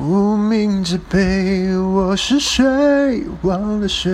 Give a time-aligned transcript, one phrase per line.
[0.00, 3.22] 无名之辈，我是谁？
[3.42, 4.10] 忘了谁？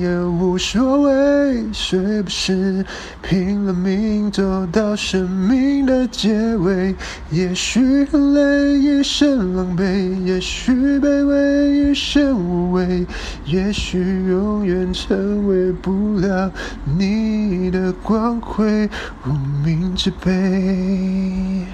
[0.00, 2.20] 也无所谓，谁？
[2.20, 2.84] 不是
[3.22, 6.92] 拼了命走到生命的结尾？
[7.30, 13.06] 也许很累，一身狼狈；也许卑微，一身无畏；
[13.46, 16.50] 也许永远成为不了
[16.98, 18.90] 你的光辉。
[19.24, 19.30] 无
[19.64, 21.64] 名之辈。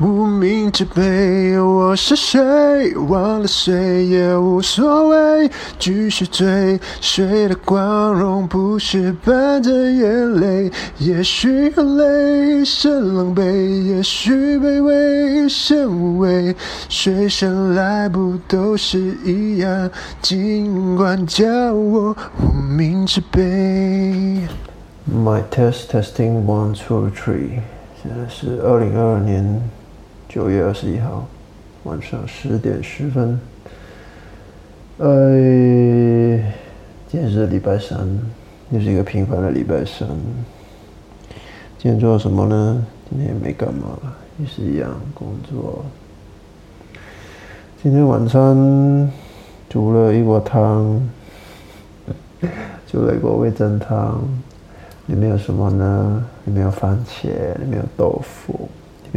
[0.00, 2.96] 无名之辈，我是谁？
[2.96, 5.48] 忘了谁也无所谓，
[5.78, 6.80] 继续追。
[7.00, 10.72] 谁的光荣不是伴着眼泪？
[10.98, 13.42] 也许很累，一身狼狈；
[13.84, 16.56] 也许卑微，一身无畏。
[16.88, 19.88] 谁生来不都是一样？
[20.20, 23.40] 尽管叫我无名之辈。
[25.08, 27.60] My test testing one two three，
[28.02, 29.62] 现在是二零二二年。
[30.28, 31.26] 九月二十一号
[31.84, 33.38] 晚上十点十分，
[34.98, 35.30] 呃，
[37.06, 37.98] 今天是礼拜三，
[38.70, 40.08] 又是一个平凡的礼拜三。
[41.78, 42.86] 今天做了什么呢？
[43.08, 43.98] 今天也没干嘛，
[44.38, 45.84] 也是一样工作。
[47.82, 49.12] 今天晚餐
[49.68, 51.00] 煮了一锅汤，
[52.90, 54.20] 煮了一锅味噌汤，
[55.06, 56.26] 里面有什么呢？
[56.46, 58.68] 里面有番茄，里面有豆腐。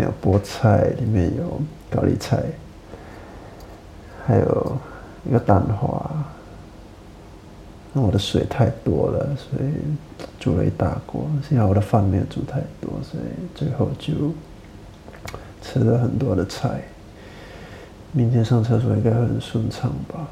[0.04, 2.44] 有菠菜，里面有高丽菜，
[4.26, 4.78] 还有
[5.28, 6.26] 一个蛋花。
[7.94, 9.72] 那我的水太多了，所以
[10.40, 11.28] 煮了一大锅。
[11.48, 13.24] 幸好我的饭没有煮太多，所以
[13.56, 14.14] 最后就
[15.62, 16.82] 吃了很多的菜。
[18.12, 20.28] 明天上厕所应该很顺畅吧？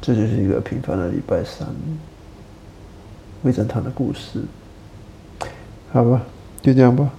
[0.00, 1.68] 这就是一个平凡的礼拜三，
[3.42, 4.42] 味噌汤的故事。
[5.92, 6.22] 好吧，
[6.62, 7.10] 就这样吧。